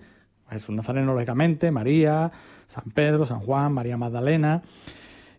[0.51, 2.31] Jesús Nazareno, lógicamente, María,
[2.69, 4.61] San Pedro, San Juan, María Magdalena.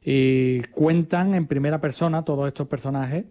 [0.04, 3.26] Y cuentan en primera persona todos estos personajes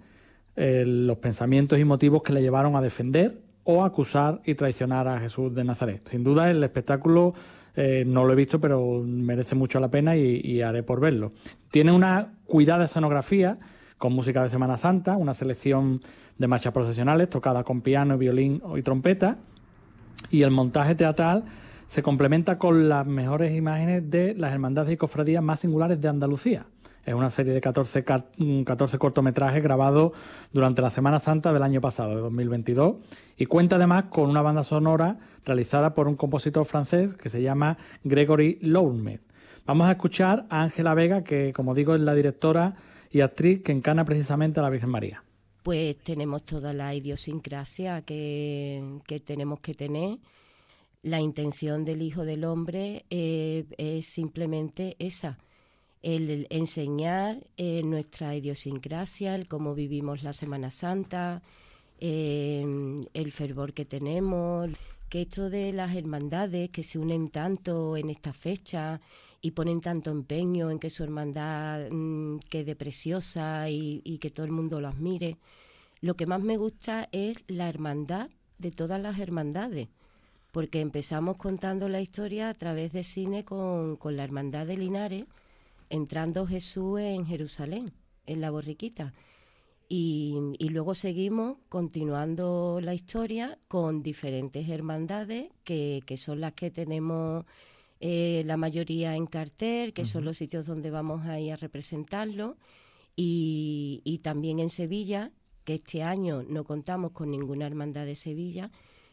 [0.55, 5.19] eh, los pensamientos y motivos que le llevaron a defender o acusar y traicionar a
[5.19, 6.09] Jesús de Nazaret.
[6.09, 7.35] Sin duda el espectáculo
[7.77, 11.33] eh, no lo he visto, pero merece mucho la pena y, haré por verlo.
[11.71, 13.59] Tiene una cuidada escenografía
[13.99, 16.01] con música de Semana Santa, una selección
[16.39, 19.37] de marchas procesionales tocada con piano, violín y trompeta,
[20.31, 21.45] y el montaje teatral
[21.87, 26.67] se complementa con las mejores imágenes de las hermandades y cofradías más singulares de Andalucía.
[27.05, 30.13] Es una serie de 14, 14 mm, cortometrajes grabados
[30.53, 32.97] durante la Semana Santa del año pasado, de 2022,
[33.37, 37.79] y cuenta además con una banda sonora realizada por un compositor francés que se llama
[38.05, 39.21] Gregory Lourmet.
[39.67, 42.75] Vamos a escuchar a Ángela Vega, que como digo es la directora
[43.11, 45.23] y actriz que encana precisamente a la Virgen María.
[45.63, 50.19] Pues tenemos toda la idiosincrasia que, tenemos que tener.
[51.03, 55.39] La intención del Hijo del Hombre eh, es simplemente esa,
[56.03, 61.43] el enseñar eh, nuestra idiosincrasia, el cómo vivimos la Semana Santa,
[61.99, 62.65] eh,
[63.13, 64.71] el fervor que tenemos,
[65.09, 69.01] que esto de las hermandades que se unen tanto en esta fecha
[69.43, 74.47] y ponen tanto empeño en que su hermandad mm, quede preciosa y, y que todo
[74.47, 75.37] el mundo lo admire.
[76.01, 79.89] Lo que más me gusta es la hermandad de todas las hermandades
[80.53, 85.25] porque empezamos contando la historia a través de cine con, con la hermandad de Linares,
[85.91, 87.93] entrando Jesús en Jerusalén,
[88.27, 89.13] en la borriquita.
[89.89, 90.39] Y,
[90.71, 97.45] luego seguimos continuando la historia con diferentes hermandades que, son las que tenemos
[97.99, 102.57] eh, la mayoría en cartel, que son los sitios donde vamos a ir a representarlo.
[103.17, 105.33] Y, y también en Sevilla,
[105.65, 108.71] que este año no contamos con ninguna hermandad de Sevilla,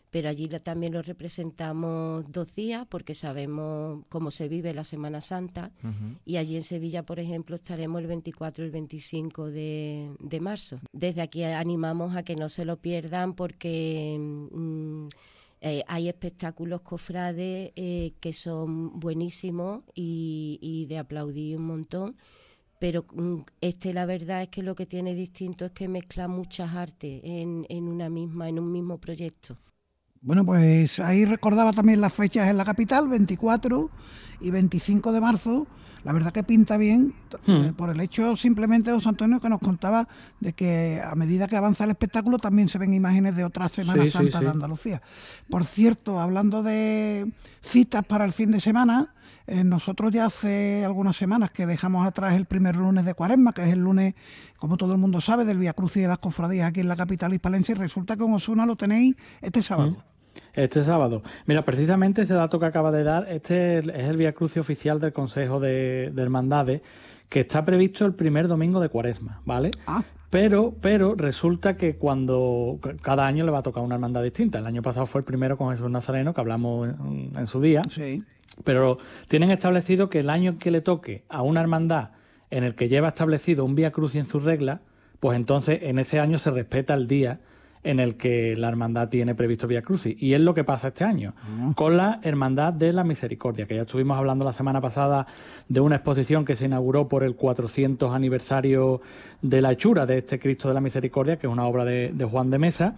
[0.10, 5.72] pero allí también lo representamos dos días porque sabemos cómo se vive la Semana Santa
[6.26, 10.80] y allí en Sevilla, por ejemplo, estaremos el 24 y el 25 de, marzo.
[10.93, 14.17] Desde aquí animamos a que no se lo pierdan porque...
[14.52, 15.08] Mm,
[15.60, 22.15] eh, hay espectáculos cofrades eh, que son buenísimos y, de aplaudir un montón,
[22.80, 26.76] pero mm, este la verdad es que lo que tiene distinto es que mezcla muchas
[26.76, 29.58] artes en, en una misma, en un mismo proyecto.
[30.28, 33.90] Bueno, pues ahí recordaba también las fechas en la capital, 24
[34.42, 35.68] y 25 de marzo.
[36.04, 37.13] La verdad que pinta bien
[37.46, 37.52] hmm.
[37.52, 40.06] eh, por el hecho simplemente de José Antonio que nos contaba
[40.42, 44.10] de que a medida que avanza el espectáculo también se ven imágenes de otras Semanas
[44.12, 45.02] Santas de Andalucía.
[45.50, 49.13] Por cierto, hablando de citas para el fin de semana,
[49.48, 53.63] eh, nosotros ya hace algunas semanas que dejamos atrás el primer lunes de Cuaresma, que
[53.63, 54.13] es el lunes,
[54.58, 56.98] como todo el mundo sabe, del Via Cruz y de las cofradías aquí en la
[56.98, 59.92] capital hispalense, y resulta que en Osuna lo tenéis este sábado.
[59.92, 60.16] Hmm.
[60.54, 61.21] Este sábado.
[61.45, 65.13] Mira, precisamente ese dato que acaba de dar, este es el Via Crucis oficial del
[65.13, 66.82] Consejo de, Hermandades,
[67.30, 69.71] que está previsto el primer domingo de Cuaresma, ¿vale?
[69.86, 70.04] Ah.
[70.30, 74.60] Pero, pero resulta que cuando cada año le va a tocar una hermandad distinta.
[74.60, 77.82] El año pasado fue el primero con Jesús Nazareno, que hablamos en, su día.
[77.89, 78.23] Sí.
[78.63, 78.97] Pero
[79.28, 82.10] tienen establecido que el año que le toque a una hermandad
[82.50, 84.80] en el que lleva establecido un Via Crucis en sus reglas,
[85.19, 87.39] pues entonces en ese año se respeta el día
[87.84, 90.16] en el que la hermandad tiene previsto Vía Crucis.
[90.22, 91.74] Y es lo que pasa este año, ah.
[91.76, 95.28] con la Hermandad de la Misericordia, que ya estuvimos hablando la semana pasada
[95.70, 99.02] de una exposición que se inauguró por el 400 aniversario
[99.42, 102.50] de la hechura de este Cristo de la Misericordia, que es una obra de, Juan
[102.50, 102.96] de Mesa.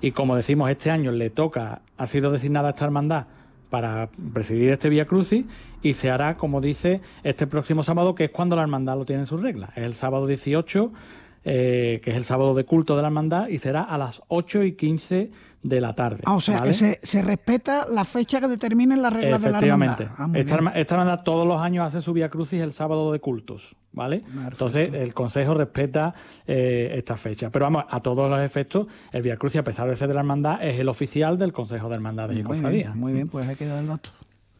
[0.00, 3.26] Y como decimos, este año le toca, ha sido designada esta hermandad
[3.70, 5.46] para presidir este Vía Crucis
[5.82, 9.22] y se hará, como dice, este próximo sábado, que es cuando la hermandad lo tiene
[9.22, 9.70] en sus reglas.
[9.76, 10.92] Es el sábado 18
[11.44, 14.62] eh, que es el sábado de culto de la hermandad, y será a las 8
[14.62, 15.30] y 15
[15.62, 16.22] de la tarde.
[16.24, 20.08] Ah, o sea, que se, respeta la fecha que determinen las reglas de la hermandad.
[20.16, 23.76] Ah, esta, esta, hermandad todos los años hace su Vía Crucis el sábado de cultos,
[23.92, 24.24] ¿vale?
[24.50, 26.14] Entonces, el Consejo respeta
[26.46, 27.50] eh, esta fecha.
[27.50, 30.20] Pero vamos, a todos los efectos, el Vía Crucis, a pesar de ser de la
[30.20, 32.94] hermandad, es el oficial del Consejo de Hermandades y Cofradías.
[32.96, 34.10] Muy bien, pues hay que dar el dato.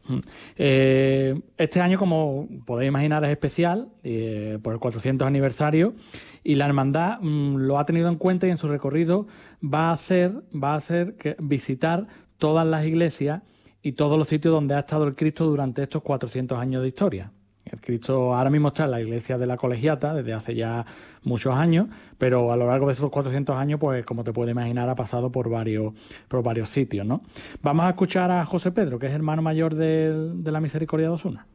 [0.09, 0.19] Mm.
[0.57, 5.95] Eh, este año, como podéis imaginar, es especial eh, por el 400 aniversario
[6.45, 9.27] y la hermandad mm, lo ha tenido en cuenta y en su recorrido
[9.63, 12.07] va a hacer, va a hacer que visitar
[12.39, 13.43] todas las iglesias
[13.83, 17.33] y todos los sitios donde ha estado el Cristo durante estos 400 años de historia.
[17.65, 20.85] El Cristo ahora mismo está en la iglesia de la Colegiata desde hace ya
[21.23, 21.87] muchos años,
[22.19, 25.33] pero a lo largo de esos 400 años, pues como te puedes imaginar, ha pasado
[25.33, 25.95] por varios,
[26.29, 27.21] por varios sitios, ¿no?
[27.63, 31.47] Vamos a escuchar a José Pedro, que es hermano mayor de, la Misericordia de Osuna.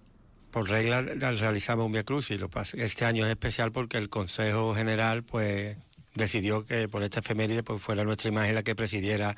[0.57, 5.77] Por regla realizamos un Via lo este año es especial porque el Consejo General, pues
[6.15, 9.37] decidió que por esta efeméride pues fuera nuestra imagen la que presidiera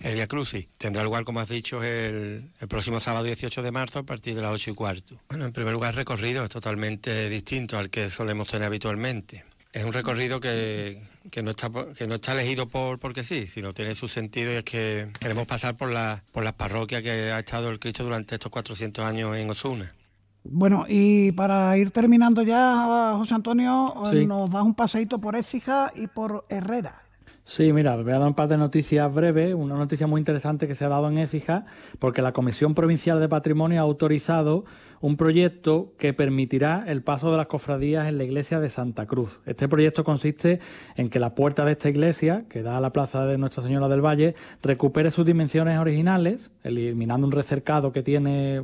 [0.00, 0.66] el Via Crucis.
[0.76, 4.54] Tendrá lugar, como has dicho, el, próximo sábado 18 de marzo a partir de las
[4.54, 5.20] 8 y cuarto.
[5.28, 9.44] Bueno, en primer lugar, el recorrido es totalmente distinto al que solemos tener habitualmente.
[9.72, 11.00] Es un recorrido que
[11.30, 14.56] que no está que no está elegido por porque sí, sino tiene su sentido y
[14.56, 18.34] es que queremos pasar por la, por las parroquias que ha estado el Cristo durante
[18.34, 19.94] estos 400 años en Osuna.
[20.50, 23.94] Bueno, y para ir terminando ya, José Antonio,
[24.26, 27.02] nos das un paseito por Écija y por Herrera.
[27.48, 29.54] Sí, mira, voy a dar un par de noticias breves.
[29.54, 31.64] Una noticia muy interesante que se ha dado en Écija,
[32.00, 34.64] porque la Comisión Provincial de Patrimonio ha autorizado
[35.00, 39.38] un proyecto que permitirá el paso de las cofradías en la iglesia de Santa Cruz.
[39.46, 40.58] Este proyecto consiste
[40.96, 43.86] en que la puerta de esta iglesia, que da a la plaza de Nuestra Señora
[43.86, 48.60] del Valle, recupere sus dimensiones originales, eliminando un recercado que tiene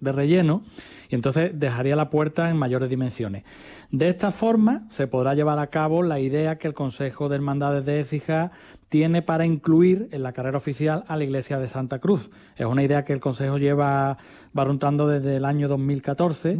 [0.00, 0.62] de relleno,
[1.08, 3.44] y entonces dejaría la puerta en mayores dimensiones.
[3.90, 7.84] De esta forma se podrá llevar a cabo la idea que el Consejo de Hermandades
[7.84, 8.52] de Écija
[8.88, 12.28] tiene para incluir en la carrera oficial a la iglesia de Santa Cruz.
[12.56, 14.18] Es una idea que el Consejo lleva
[14.52, 16.58] barruntando desde el año 2014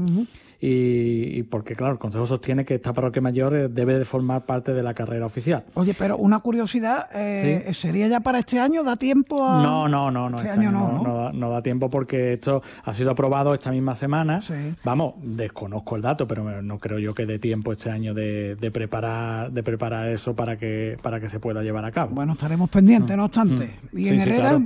[0.63, 4.75] y, porque, claro, el Consejo sostiene que esta parroquia mayor eh, debe de formar parte
[4.75, 5.65] de la carrera oficial.
[5.75, 8.85] Oye, pero una curiosidad, eh, ¿sería ya para este año?
[8.85, 9.63] ¿Da tiempo a...?
[9.63, 13.11] No, no, no, no, este, este año, no, no, da, tiempo porque esto ha sido
[13.11, 14.41] aprobado esta misma semana.
[14.85, 19.51] Vamos, desconozco el dato, pero no creo yo que dé tiempo este año de, preparar
[19.51, 22.15] de preparar eso para que para que se pueda llevar a cabo.
[22.15, 23.79] Bueno, estaremos pendientes, no obstante.
[23.93, 23.99] Mm.
[23.99, 24.61] ¿Y en Herrera?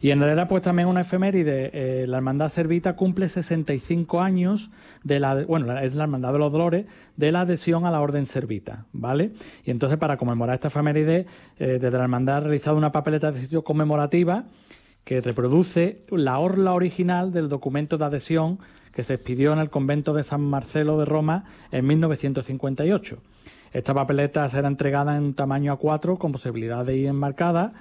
[0.00, 1.70] Y en Herrera, pues también una efeméride.
[1.72, 4.70] Eh, la Hermandad Servita cumple 65 años
[5.02, 8.26] de la, bueno, es la Hermandad de los Dolores, de la adhesión a la Orden
[8.26, 9.32] Servita, ¿vale?
[9.64, 11.26] Y entonces, para conmemorar esta efeméride,
[11.58, 14.44] eh, desde la Hermandad ha realizado una papeleta de sitio conmemorativa
[15.04, 18.58] que reproduce la orla original del documento de adhesión
[18.92, 23.18] que se expidió en el convento de San Marcelo de Roma en 1958.
[23.72, 27.72] Esta papeleta será entregada en tamaño A4 con posibilidad de ir enmarcada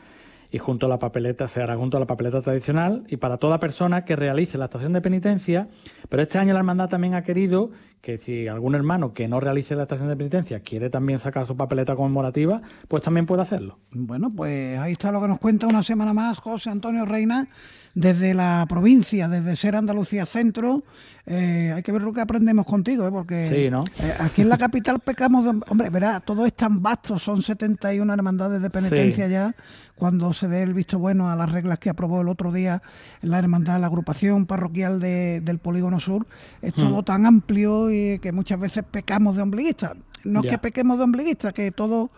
[0.52, 3.60] y junto a la papeleta se hará junto a la papeleta tradicional y para toda
[3.60, 5.68] persona que realice la estación de penitencia,
[6.10, 9.76] pero este año la hermandad también ha querido que si algún hermano que no realice
[9.76, 13.80] la estación de penitencia quiere también sacar su papeleta conmemorativa, pues también puede hacerlo.
[13.92, 17.50] Bueno, pues ahí está lo que nos cuenta una semana más José Antonio Reina
[17.98, 20.84] desde la provincia, desde Ser Andalucía Centro.
[21.26, 23.12] Eh, hay que ver lo que aprendemos contigo, ¿eh?
[23.12, 25.60] porque eh, aquí en la capital pecamos de...
[25.68, 29.56] Hombre, verá, todo es tan vasto, son 71 hermandades de penitencia ya,
[29.96, 32.84] cuando se dé el visto bueno a las reglas que aprobó el otro día
[33.24, 36.28] la hermandad, la agrupación parroquial del Polígono Sur,
[36.62, 37.06] es todo hmm.
[37.06, 39.96] tan amplio y que muchas veces pecamos de ombliguista.
[40.24, 42.12] No es que pequemos de ombliguista, que todo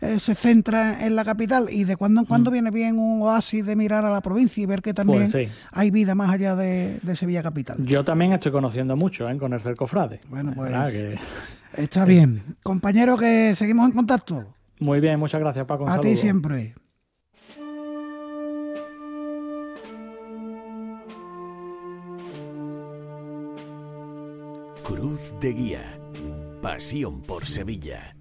[0.00, 2.52] eh, se centra en la capital y de cuando en cuando mm.
[2.52, 5.90] viene bien un oasis de mirar a la provincia y ver que también pues hay
[5.90, 7.76] vida más allá de, Sevilla capital.
[7.84, 9.38] Yo también estoy conociendo mucho ¿eh?
[9.38, 10.20] con el Cercofrade.
[10.28, 10.72] Bueno, pues
[11.76, 12.42] está bien.
[12.62, 14.44] Compañero, que seguimos en contacto.
[14.80, 15.88] Muy bien, muchas gracias Paco.
[15.88, 16.74] a ti siempre.
[24.82, 25.98] Cruz de Guía.
[26.60, 28.14] Pasión por Sevilla.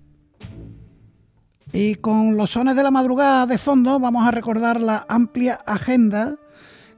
[1.71, 6.35] Y con los sones de la madrugada de fondo vamos a recordar la amplia agenda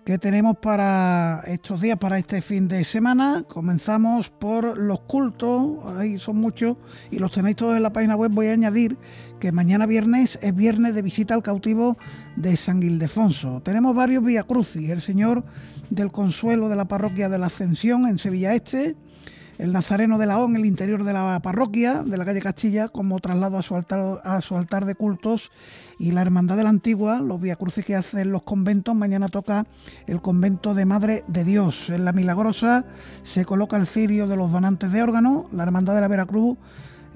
[0.06, 3.42] que tenemos para estos días, para este fin de semana.
[3.48, 6.78] Comenzamos por los cultos, ahí son muchos
[7.10, 8.32] y los tenéis todos en la página web.
[8.32, 8.98] Voy a añadir
[9.40, 11.98] que mañana viernes es viernes de visita al cautivo
[12.36, 13.62] de San Ildefonso.
[13.64, 15.44] Tenemos varios Vía Crucis, el Señor
[15.90, 18.96] del Consuelo de la Parroquia de la Ascensión en Sevilla Este,
[19.58, 22.90] el Nazareno de la O en el interior de la parroquia de la calle Castilla
[22.90, 23.62] como traslado a
[24.42, 25.52] su altar, de cultos
[25.98, 29.66] y la Hermandad de la Antigua, los Crucis que hacen los conventos, mañana toca
[30.08, 31.90] el convento de Madre de Dios.
[31.90, 32.86] En la Milagrosa
[33.24, 36.58] se coloca el cirio de los donantes de órgano, la Hermandad de la Veracruz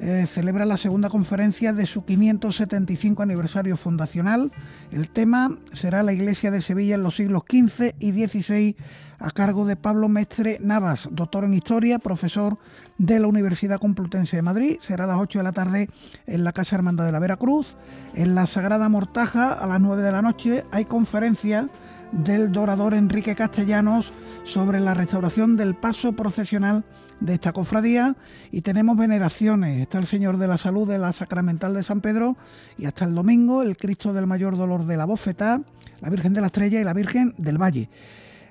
[0.02, 4.52] eh, celebra la segunda conferencia de su 575 aniversario fundacional.
[4.92, 8.78] El tema será la Iglesia de Sevilla en los siglos XV y XVI
[9.20, 12.58] a cargo de Pablo Mestre Navas, doctor en Historia, profesor
[12.98, 14.78] de la Universidad Complutense de Madrid.
[14.80, 15.90] Será a las 8 de la tarde
[16.26, 17.76] en la Casa Hermandad de la Veracruz.
[18.14, 21.68] En la Sagrada Mortaja, a las 9 de la noche, hay conferencia
[22.12, 24.12] del dorador Enrique Castellanos
[24.44, 26.84] sobre la restauración del paso procesional
[27.20, 28.16] de esta cofradía
[28.52, 29.82] y tenemos veneraciones.
[29.82, 32.38] Está el Señor de la Salud de la Sacramental de San Pedro
[32.78, 35.62] y hasta el domingo el Cristo del Mayor Dolor de la Bofetá,
[36.02, 37.90] la Virgen de la Estrella y la Virgen del Valle.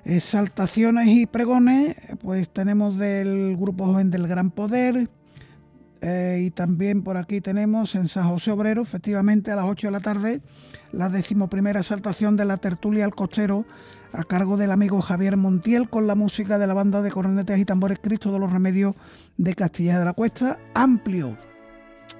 [0.05, 5.09] Exaltaciones y pregones, pues tenemos del Grupo Joven del Gran Poder,
[6.01, 9.91] eh, y también por aquí tenemos en San José Obrero, efectivamente a las 8 de
[9.91, 10.41] la tarde,
[10.91, 13.65] la decimoprimera exaltación de la tertulia al cochero
[14.13, 17.65] a cargo del amigo Javier Montiel con la música de la banda de cornetas y
[17.65, 18.95] tambores Cristo de los Remedios
[19.37, 20.57] de Castilla de la Cuesta.
[20.73, 21.37] Amplio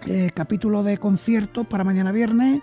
[0.06, 2.62] eh, capítulo de conciertos para mañana viernes.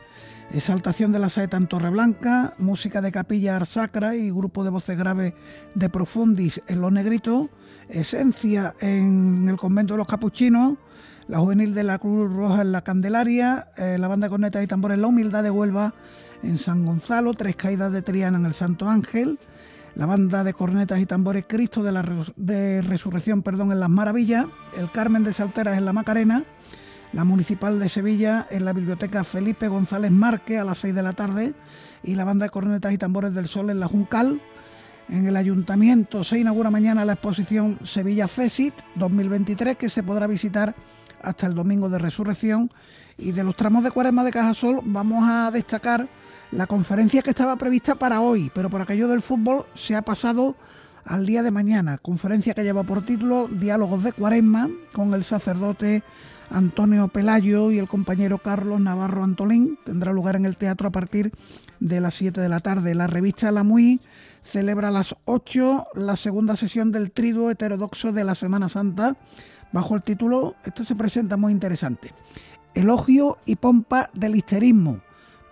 [0.52, 5.34] Exaltación de la saeta en Torreblanca, música de capilla Arsacra y grupo de voces graves
[5.74, 7.48] de Profundis en Los Negritos,
[7.88, 10.78] Esencia en el convento de los Capuchinos,
[11.28, 14.66] la juvenil de la Cruz Roja en la Candelaria, eh, la banda de cornetas y
[14.66, 15.94] tambores La Humildad de Huelva
[16.42, 19.38] en San Gonzalo, Tres Caídas de Triana en el Santo Ángel,
[19.94, 24.46] la banda de cornetas y tambores Cristo de la Resurrección perdón, en Las Maravillas,
[24.78, 26.44] el Carmen de Salteras en la Macarena,
[27.12, 31.12] la Municipal de Sevilla en la Biblioteca Felipe González Marque a las 6 de la
[31.12, 31.54] tarde.
[32.02, 34.40] Y la banda de cornetas y tambores del Sol en la Juncal.
[35.08, 40.74] En el ayuntamiento se inaugura mañana la exposición Sevilla Fesit 2023 que se podrá visitar
[41.22, 42.70] hasta el domingo de resurrección.
[43.18, 46.08] Y de los tramos de cuaresma de Cajasol vamos a destacar
[46.52, 50.54] la conferencia que estaba prevista para hoy, pero por aquello del fútbol se ha pasado
[51.04, 51.98] al día de mañana.
[51.98, 56.02] Conferencia que lleva por título Diálogos de Cuaresma con el sacerdote
[56.50, 59.78] Antonio Pelayo y el compañero Carlos Navarro Antolín.
[59.84, 61.32] Tendrá lugar en el teatro a partir
[61.80, 62.94] de las 7 de la tarde.
[62.94, 64.00] La revista La Muy
[64.42, 69.16] celebra a las 8 la segunda sesión del triduo heterodoxo de la Semana Santa
[69.72, 72.12] bajo el título, esto se presenta muy interesante,
[72.74, 75.00] Elogio y pompa del histerismo.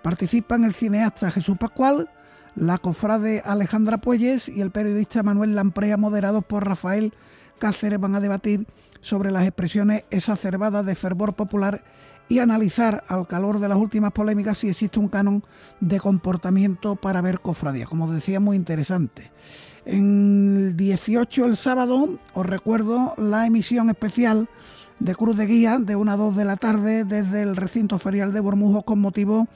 [0.03, 2.11] Participan el cineasta Jesús Pascual,
[2.55, 7.15] la cofrade Alejandra Puelles y el periodista Manuel Lamprea, moderados por Rafael
[7.59, 8.67] Cáceres, van a debatir
[9.01, 11.83] sobre las expresiones exacerbadas de fervor popular
[12.29, 15.45] y analizar al calor de las últimas polémicas si existe un canon
[15.81, 17.87] de comportamiento para ver cofradía.
[17.87, 19.31] Como decía, muy interesante.
[19.87, 24.49] En el 18, el sábado, os recuerdo la emisión especial
[24.99, 28.33] de Cruz de Guía de 1 a 2 de la tarde desde el recinto ferial
[28.33, 29.47] de Bormujo con motivo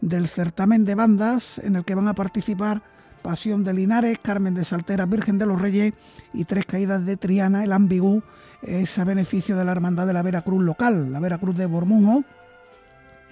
[0.00, 2.82] del certamen de bandas en el que van a participar
[3.22, 5.92] Pasión de Linares, Carmen de Saltera, Virgen de los Reyes
[6.32, 8.22] y Tres Caídas de Triana, el Ambigú,
[8.62, 12.24] es a beneficio de la Hermandad de la Veracruz local, la Veracruz de Bormujo.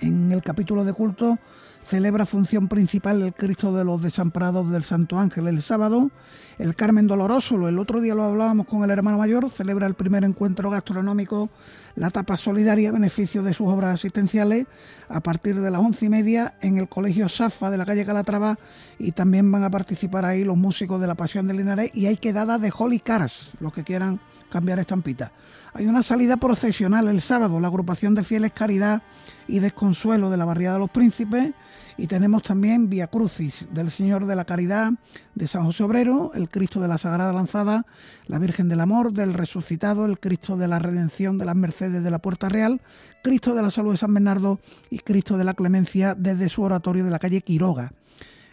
[0.01, 1.39] En el capítulo de culto
[1.87, 6.11] celebra función principal el Cristo de los Desamparados del Santo Ángel el sábado.
[6.59, 10.25] El Carmen Doloroso, el otro día lo hablábamos con el hermano mayor, celebra el primer
[10.25, 11.49] encuentro gastronómico,
[11.97, 14.67] la tapa solidaria, beneficio de sus obras asistenciales,
[15.09, 18.59] a partir de las once y media en el Colegio Safa de la calle Calatrava
[18.99, 22.19] y también van a participar ahí los músicos de la Pasión de Linares y hay
[22.19, 24.21] quedadas de Holy Cars, los que quieran
[24.51, 25.33] cambiar estampita.
[25.73, 29.03] Hay una salida procesional el sábado, la agrupación de fieles Caridad
[29.49, 31.53] y Desconsuelo de la Barriada de los Príncipes
[31.99, 34.93] y tenemos también Via Crucis del Señor de la Caridad
[35.35, 37.87] de San José Obrero, el Cristo de la Sagrada Lanzada,
[38.27, 42.11] la Virgen del Amor, del Resucitado, el Cristo de la Redención de las Mercedes de
[42.11, 42.81] la Puerta Real,
[43.23, 47.05] Cristo de la Salud de San Bernardo y Cristo de la Clemencia desde su oratorio
[47.05, 47.93] de la calle Quiroga.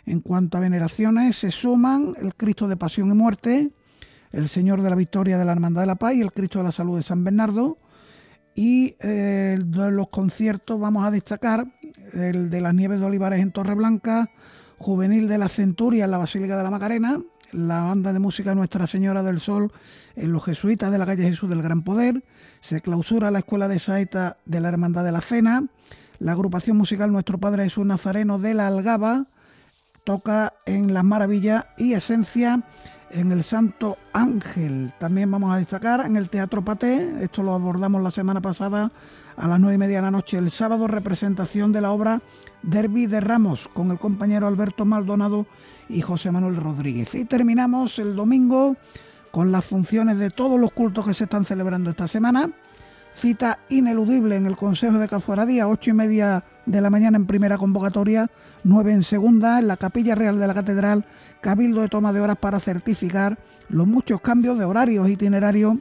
[0.06, 3.72] En cuanto a veneraciones, se suman el Cristo de Pasión y Muerte,
[4.32, 6.66] el Señor de la Victoria de la Hermandad de la Paz y el Cristo de
[6.66, 7.78] la Salud de San Bernardo.
[8.56, 11.66] Y eh, los conciertos vamos a destacar
[12.14, 14.30] el de las Nieves de Olivares en Torreblanca,
[14.78, 17.20] Juvenil de la Centuria en la Basílica de la Macarena,
[17.52, 19.72] la banda de música Nuestra Señora del Sol
[20.16, 22.24] en los Jesuitas de la calle Jesús del Gran Poder,
[22.62, 25.66] se clausura la Escuela de Saeta de la Hermandad de la Cena,
[26.20, 29.28] la agrupación musical Nuestro Padre Jesús Nazareno de la Algaba
[30.04, 32.64] toca en Las Maravillas y Esencia
[33.12, 34.94] en el Santo Ángel.
[35.00, 38.92] También vamos a destacar en el Teatro Paté, esto lo abordamos la semana pasada
[39.36, 42.22] a las nueve y media de la noche, el sábado, representación de la obra
[42.62, 45.46] Derby de Ramos con el compañero Alberto Maldonado
[45.90, 47.14] y José Manuel Rodríguez.
[47.16, 48.76] Y terminamos el domingo
[49.32, 52.50] con las funciones de todos los cultos que se están celebrando esta semana.
[53.16, 57.58] Cita ineludible en el Consejo de Cafuaradía, ocho y media de la mañana en primera
[57.58, 58.30] convocatoria,
[58.64, 61.06] nueve en segunda, en la Capilla Real de la Catedral,
[61.42, 63.38] cabildo de toma de horas para certificar
[63.70, 65.78] los muchos cambios de horarios itinerarios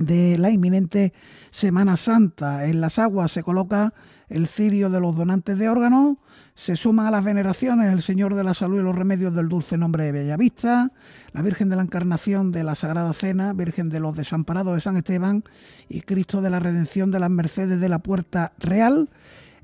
[0.00, 1.12] de la inminente
[1.50, 2.66] Semana Santa.
[2.66, 3.94] En las aguas se coloca
[4.28, 6.16] el cirio de los donantes de órganos,
[6.54, 9.76] se suman a las veneraciones el Señor de la Salud y los Remedios del Dulce
[9.76, 10.92] Nombre de Bellavista,
[11.32, 14.96] la Virgen de la Encarnación de la Sagrada Cena, Virgen de los Desamparados de San
[14.96, 15.42] Esteban
[15.88, 19.08] y Cristo de la Redención de las Mercedes de la Puerta Real.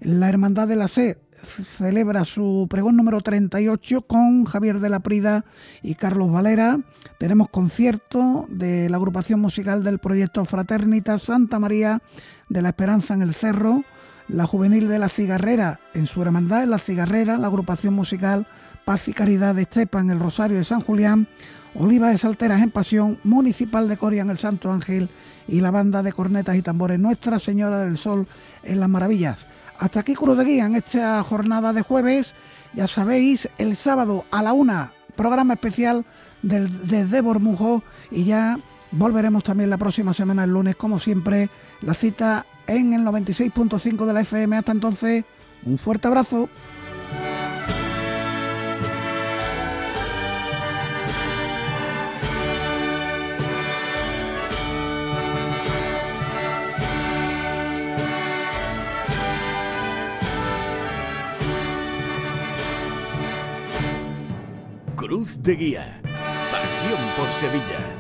[0.01, 1.17] La Hermandad de la Sed
[1.47, 5.45] celebra su pregón número 38 con Javier de la Prida
[5.83, 6.79] y Carlos Valera.
[7.19, 12.03] Tenemos concierto de la agrupación musical del proyecto Fraternita Santa María
[12.49, 13.85] de la Esperanza en el Cerro,
[14.29, 18.47] la Juvenil de la Cigarrera en su hermandad en la Cigarrera, la agrupación musical
[18.85, 21.27] Paz y Caridad de Estepa en el Rosario de San Julián,
[21.75, 25.11] Oliva de Salteras en Pasión, Municipal de Coria en el Santo Ángel
[25.49, 28.27] y la banda de cornetas y tambores Nuestra Señora del Sol
[28.63, 29.47] en las Maravillas.
[29.79, 32.35] Hasta aquí Cruz de Guía en esta jornada de jueves.
[32.75, 36.05] Ya sabéis, el sábado a la una, programa especial
[36.43, 38.59] del, desde Bormujo y ya
[38.93, 41.51] volveremos también la próxima semana, el lunes, como siempre,
[41.83, 44.57] la cita en el 96.5 de la FM.
[44.57, 45.25] Hasta entonces,
[45.65, 46.49] un fuerte abrazo.
[65.35, 66.01] De Guía.
[66.53, 67.96] Pasión por Sevilla.